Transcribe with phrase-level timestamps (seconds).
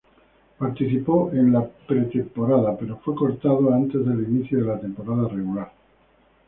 [0.57, 5.71] Participó en la pretemporada, pero fue cortado antes del inicio de la temporada regular.